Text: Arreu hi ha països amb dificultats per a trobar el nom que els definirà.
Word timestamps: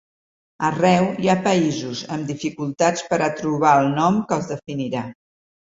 Arreu 0.69 1.09
hi 1.23 1.29
ha 1.29 1.35
països 1.47 2.01
amb 2.17 2.33
dificultats 2.35 3.07
per 3.13 3.21
a 3.21 3.29
trobar 3.43 3.77
el 3.85 3.93
nom 4.01 4.21
que 4.27 4.39
els 4.41 4.53
definirà. 4.57 5.09